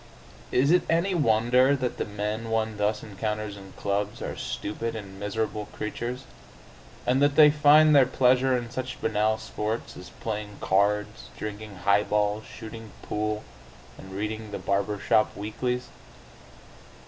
[0.51, 5.19] Is it any wonder that the men one thus encounters in clubs are stupid and
[5.19, 6.23] miserable creatures,
[7.05, 12.45] and that they find their pleasure in such banal sports as playing cards, drinking highballs,
[12.45, 13.43] shooting pool,
[13.95, 15.89] and reading the barber shop weeklies?...